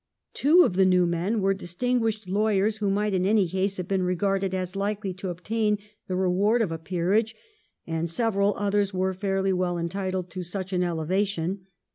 [0.33, 4.01] Two of the new men were distinguished lawyers who might in any case have been
[4.01, 5.77] regarded as likely to obtain
[6.07, 7.35] the reward of a peerage,
[7.85, 11.67] and several others were fairly well entitled to such an elevation.